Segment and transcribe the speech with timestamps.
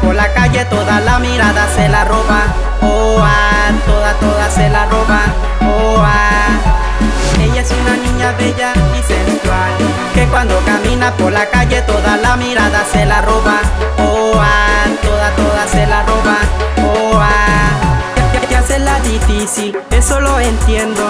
[0.00, 2.42] por la calle, toda la mirada se la roba.
[2.80, 5.20] Oh, ah, toda, toda se la roba.
[5.62, 7.40] Oh, ah.
[7.40, 9.72] Ella es una niña bella y sensual,
[10.14, 13.60] que cuando camina por la calle, toda la mirada se la roba.
[13.98, 16.36] Oh, ah, toda, toda se la roba.
[16.78, 18.50] Oh, ah.
[18.50, 21.03] Ya se la difícil, eso lo entiendo.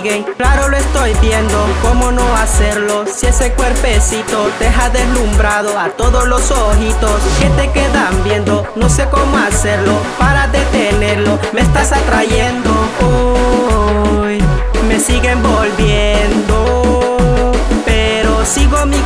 [0.00, 1.58] Claro lo estoy viendo.
[1.82, 3.04] ¿Cómo no hacerlo?
[3.12, 8.64] Si ese cuerpecito deja deslumbrado a todos los ojitos que te quedan viendo.
[8.76, 11.40] No sé cómo hacerlo para detenerlo.
[11.52, 12.70] Me estás atrayendo.
[13.00, 14.38] Hoy
[14.88, 17.52] me siguen volviendo.
[17.84, 19.00] Pero sigo mi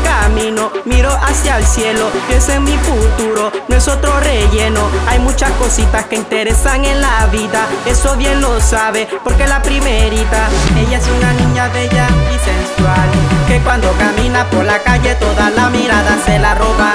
[0.84, 4.80] miro hacia el cielo, pienso en mi futuro, no es otro relleno.
[5.06, 10.48] Hay muchas cositas que interesan en la vida, eso bien lo sabe, porque la primerita,
[10.76, 13.08] ella es una niña bella y sensual,
[13.46, 16.94] que cuando camina por la calle toda la mirada se la roba.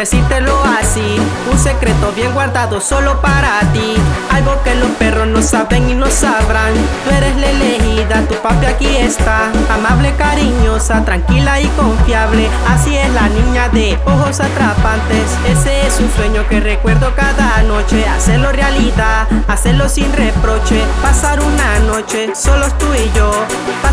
[0.00, 1.18] Decírtelo así
[1.52, 3.96] Un secreto bien guardado solo para ti.
[4.30, 6.72] Algo que los perros no saben y no sabrán.
[7.04, 9.50] Tú eres la elegida, tu papi aquí está.
[9.72, 12.48] Amable, cariñosa, tranquila y confiable.
[12.68, 15.26] Así es la niña de ojos atrapantes.
[15.46, 18.06] Ese es un sueño que recuerdo cada noche.
[18.08, 20.82] Hacerlo realidad, hacerlo sin reproche.
[21.02, 23.30] Pasar una noche solos tú y yo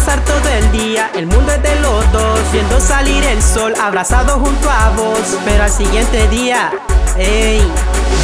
[0.07, 4.35] Pasar todo el día, el mundo es de los dos Viendo salir el sol, abrazados
[4.35, 5.19] junto a vos.
[5.43, 6.71] Pero al siguiente día,
[7.17, 7.61] ey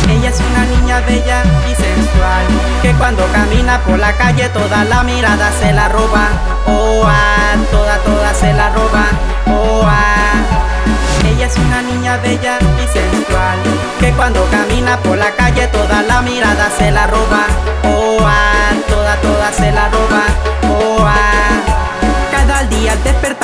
[0.10, 2.46] Ella es una niña bella y sensual
[2.82, 6.30] Que cuando camina por la calle toda la mirada se la roba.
[6.68, 9.04] Oh, ah, toda, toda se la roba.
[9.48, 10.40] Oh, ah.
[11.26, 13.60] Ella es una niña bella y sensual
[14.00, 17.46] Que cuando camina por la calle toda la mirada se la roba.
[17.84, 20.33] Oh, ah, toda, toda se la roba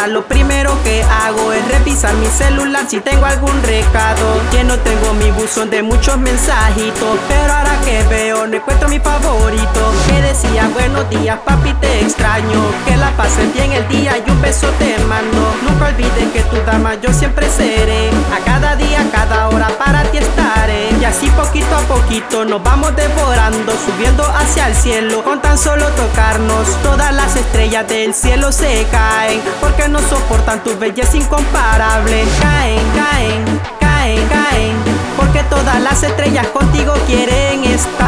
[0.07, 4.25] lo primero que hago es revisar mi celular si tengo algún recado.
[4.51, 8.99] Que no tengo mi buzón de muchos mensajitos Pero ahora que veo no encuentro mi
[8.99, 9.93] favorito.
[10.07, 14.41] Que decía buenos días papi te extraño Que la pasen bien el día y un
[14.41, 15.53] beso te mando.
[15.67, 18.09] Nunca olvides que tu dama yo siempre seré.
[18.33, 20.89] A cada día, a cada hora para ti estaré.
[20.99, 25.85] Y así poquito a poquito nos vamos devorando Subiendo hacia el cielo con tan solo
[25.89, 26.67] tocarnos
[27.11, 32.23] Las estrellas del cielo se caen porque no soportan tu belleza incomparable.
[32.39, 34.75] Caen, caen, caen, caen
[35.17, 38.07] porque todas las estrellas contigo quieren estar.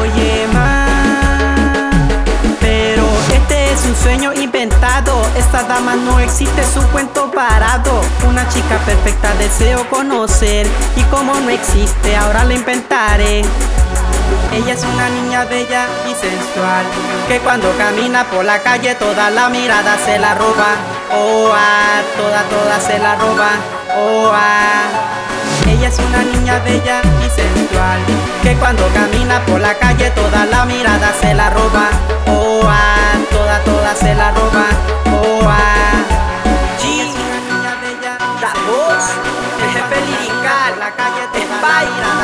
[0.00, 0.86] Oye, ma,
[2.60, 5.22] pero este es un sueño inventado.
[5.36, 8.00] Esta dama no existe, es un cuento parado.
[8.28, 10.66] Una chica perfecta deseo conocer
[10.96, 13.42] y como no existe, ahora la inventaré.
[14.52, 16.84] Ella es una niña bella y sensual
[17.28, 20.76] Que cuando camina por la calle toda la mirada se la roba.
[21.10, 23.50] Oh, ah, toda, toda se la roba.
[23.96, 24.84] Oh, ah.
[25.66, 28.00] Ella es una niña bella y sensual
[28.42, 31.88] Que cuando camina por la calle toda la mirada se la roba.
[32.26, 34.66] Oh, ah, toda, toda se la roba.
[35.06, 35.72] Oh, ah.
[37.80, 39.04] Bella La voz,
[39.62, 41.31] el jefe lirical, la calle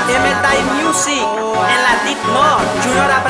[0.08, 3.28] M-Time Music, en la Deep North, Junior.